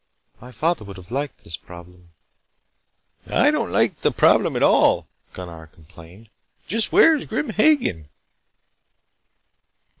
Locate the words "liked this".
1.11-1.57